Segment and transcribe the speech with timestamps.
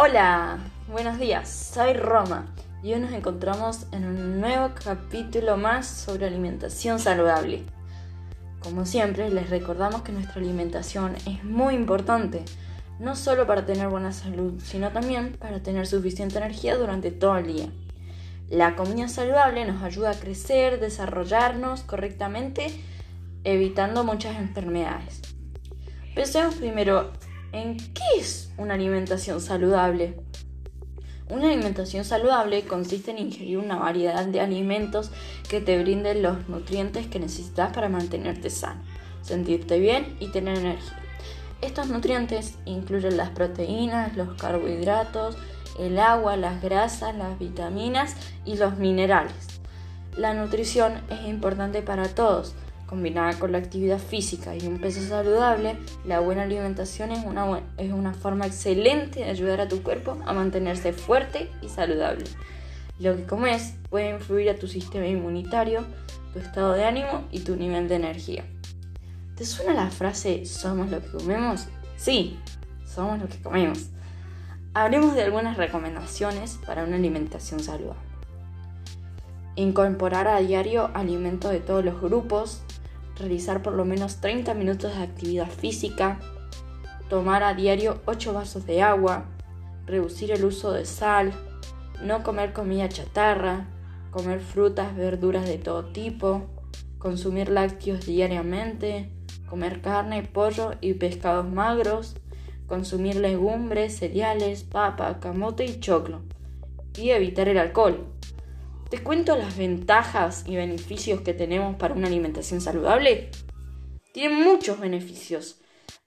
[0.00, 2.46] Hola, buenos días, soy Roma
[2.84, 7.64] y hoy nos encontramos en un nuevo capítulo más sobre alimentación saludable.
[8.60, 12.44] Como siempre, les recordamos que nuestra alimentación es muy importante,
[13.00, 17.48] no solo para tener buena salud, sino también para tener suficiente energía durante todo el
[17.48, 17.66] día.
[18.48, 22.68] La comida saludable nos ayuda a crecer, desarrollarnos correctamente,
[23.42, 25.22] evitando muchas enfermedades.
[26.14, 27.10] Pensemos primero
[27.52, 30.16] en qué es una alimentación saludable.
[31.30, 35.10] Una alimentación saludable consiste en ingerir una variedad de alimentos
[35.48, 38.82] que te brinden los nutrientes que necesitas para mantenerte sano,
[39.20, 40.98] sentirte bien y tener energía.
[41.60, 45.36] Estos nutrientes incluyen las proteínas, los carbohidratos,
[45.78, 49.60] el agua, las grasas, las vitaminas y los minerales.
[50.16, 52.54] La nutrición es importante para todos.
[52.88, 57.92] Combinada con la actividad física y un peso saludable, la buena alimentación es una, es
[57.92, 62.24] una forma excelente de ayudar a tu cuerpo a mantenerse fuerte y saludable.
[62.98, 65.84] Lo que comes puede influir a tu sistema inmunitario,
[66.32, 68.44] tu estado de ánimo y tu nivel de energía.
[69.36, 71.66] ¿Te suena la frase somos lo que comemos?
[71.96, 72.38] Sí,
[72.86, 73.90] somos lo que comemos.
[74.72, 78.00] Hablemos de algunas recomendaciones para una alimentación saludable.
[79.56, 82.62] Incorporar a diario alimentos de todos los grupos,
[83.18, 86.18] realizar por lo menos 30 minutos de actividad física,
[87.08, 89.24] tomar a diario 8 vasos de agua,
[89.86, 91.32] reducir el uso de sal,
[92.02, 93.66] no comer comida chatarra,
[94.10, 96.46] comer frutas, verduras de todo tipo,
[96.98, 99.10] consumir lácteos diariamente,
[99.48, 102.16] comer carne, pollo y pescados magros,
[102.66, 106.20] consumir legumbres, cereales, papa, camote y choclo,
[106.96, 108.17] y evitar el alcohol.
[108.90, 113.30] ¿Te cuento las ventajas y beneficios que tenemos para una alimentación saludable?
[114.14, 115.60] Tiene muchos beneficios.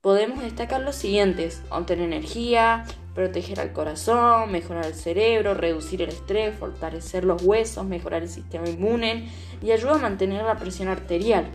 [0.00, 2.84] Podemos destacar los siguientes: obtener energía,
[3.14, 8.66] proteger al corazón, mejorar el cerebro, reducir el estrés, fortalecer los huesos, mejorar el sistema
[8.66, 9.30] inmune
[9.60, 11.52] y ayuda a mantener la presión arterial.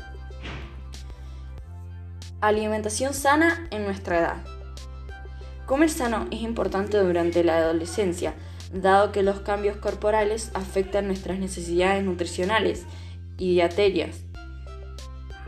[2.41, 4.45] Alimentación sana en nuestra edad.
[5.65, 8.35] Comer sano es importante durante la adolescencia,
[8.73, 12.85] dado que los cambios corporales afectan nuestras necesidades nutricionales
[13.37, 14.21] y dietarias.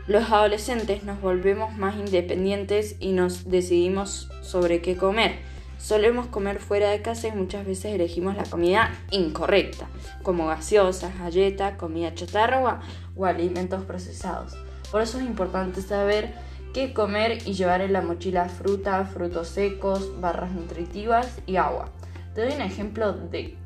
[0.06, 5.38] Los adolescentes nos volvemos más independientes y nos decidimos sobre qué comer.
[5.78, 9.86] Solemos comer fuera de casa y muchas veces elegimos la comida incorrecta,
[10.22, 12.80] como gaseosas, galletas, comida chatarra
[13.16, 14.56] o alimentos procesados.
[14.90, 16.34] Por eso es importante saber
[16.74, 21.90] qué comer y llevar en la mochila fruta, frutos secos, barras nutritivas y agua.
[22.34, 23.58] Te doy un ejemplo de,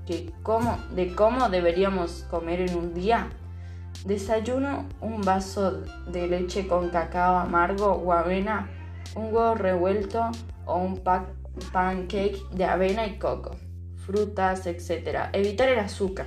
[0.42, 3.28] cómo, de cómo deberíamos comer en un día.
[4.06, 8.70] Desayuno un vaso de leche con cacao amargo o avena,
[9.14, 10.30] un huevo revuelto
[10.64, 11.02] o un
[11.72, 13.50] pancake de avena y coco,
[14.06, 15.28] frutas, etc.
[15.34, 16.26] Evitar el azúcar.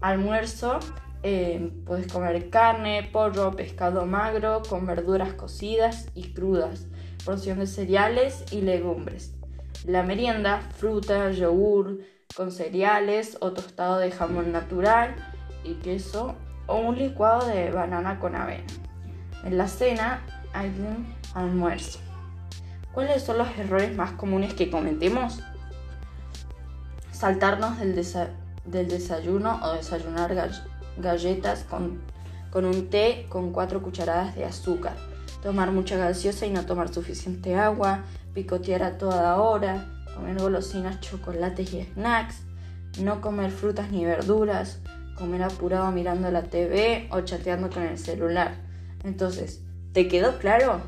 [0.00, 0.80] Almuerzo
[1.22, 6.88] eh, puedes comer carne, pollo, pescado magro, con verduras cocidas y crudas,
[7.24, 9.36] porción de cereales y legumbres.
[9.84, 12.00] La merienda, fruta, yogur
[12.34, 15.14] con cereales o tostado de jamón natural
[15.64, 16.34] y queso
[16.66, 18.64] o un licuado de banana con avena.
[19.44, 20.22] En la cena
[20.52, 22.00] hay un almuerzo.
[22.92, 25.40] ¿Cuáles son los errores más comunes que cometemos?
[27.12, 27.94] Saltarnos del,
[28.64, 30.34] del desayuno o desayunar
[30.96, 32.00] galletas con,
[32.50, 34.96] con un té con 4 cucharadas de azúcar,
[35.42, 38.04] tomar mucha gaseosa y no tomar suficiente agua,
[38.34, 42.42] picotear a toda hora, comer golosinas, chocolates y snacks,
[43.00, 44.80] no comer frutas ni verduras,
[45.16, 48.56] comer apurado mirando la TV o chateando con el celular.
[49.04, 50.80] Entonces, ¿te quedó claro?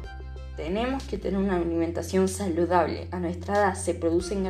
[0.56, 3.08] Tenemos que tener una alimentación saludable.
[3.12, 4.44] A nuestra edad se producen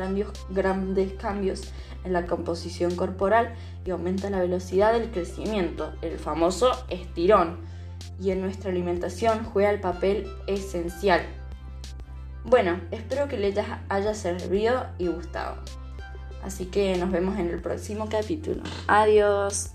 [0.49, 1.71] grandes cambios
[2.03, 3.53] en la composición corporal
[3.85, 7.59] y aumenta la velocidad del crecimiento, el famoso estirón.
[8.19, 11.21] Y en nuestra alimentación juega el papel esencial.
[12.43, 13.57] Bueno, espero que les
[13.89, 15.57] haya servido y gustado.
[16.43, 18.63] Así que nos vemos en el próximo capítulo.
[18.87, 19.71] Adiós.